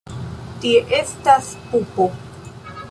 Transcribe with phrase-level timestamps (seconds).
[0.63, 2.11] Tie estas pupo.